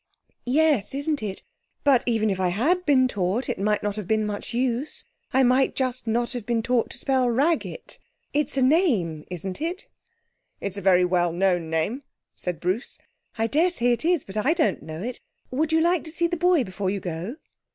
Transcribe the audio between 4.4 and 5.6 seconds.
use. I